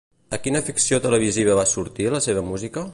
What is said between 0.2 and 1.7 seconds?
A quina ficció televisiva va